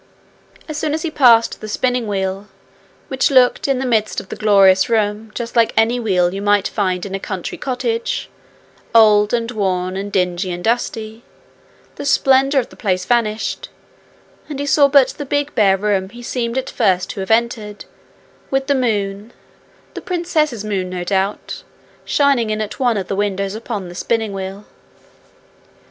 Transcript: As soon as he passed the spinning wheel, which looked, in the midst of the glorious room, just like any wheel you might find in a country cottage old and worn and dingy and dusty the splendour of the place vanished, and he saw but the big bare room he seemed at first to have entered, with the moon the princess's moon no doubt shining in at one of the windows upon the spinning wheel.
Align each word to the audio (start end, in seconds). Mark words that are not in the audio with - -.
As 0.67 0.79
soon 0.79 0.95
as 0.95 1.03
he 1.03 1.11
passed 1.11 1.61
the 1.61 1.67
spinning 1.67 2.07
wheel, 2.07 2.47
which 3.07 3.29
looked, 3.29 3.67
in 3.67 3.77
the 3.77 3.85
midst 3.85 4.19
of 4.19 4.29
the 4.29 4.35
glorious 4.35 4.89
room, 4.89 5.29
just 5.35 5.55
like 5.55 5.73
any 5.77 5.99
wheel 5.99 6.33
you 6.33 6.41
might 6.41 6.67
find 6.67 7.05
in 7.05 7.13
a 7.13 7.19
country 7.19 7.55
cottage 7.55 8.27
old 8.95 9.31
and 9.31 9.51
worn 9.51 9.95
and 9.95 10.11
dingy 10.11 10.49
and 10.51 10.63
dusty 10.63 11.21
the 11.97 12.05
splendour 12.07 12.59
of 12.59 12.69
the 12.69 12.75
place 12.75 13.05
vanished, 13.05 13.69
and 14.49 14.57
he 14.59 14.65
saw 14.65 14.87
but 14.87 15.09
the 15.09 15.23
big 15.23 15.53
bare 15.53 15.77
room 15.77 16.09
he 16.09 16.23
seemed 16.23 16.57
at 16.57 16.67
first 16.71 17.07
to 17.11 17.19
have 17.19 17.29
entered, 17.29 17.85
with 18.49 18.65
the 18.65 18.73
moon 18.73 19.31
the 19.93 20.01
princess's 20.01 20.65
moon 20.65 20.89
no 20.89 21.03
doubt 21.03 21.61
shining 22.05 22.49
in 22.49 22.59
at 22.59 22.79
one 22.79 22.97
of 22.97 23.07
the 23.07 23.15
windows 23.15 23.53
upon 23.53 23.87
the 23.87 23.93
spinning 23.93 24.33
wheel. 24.33 24.65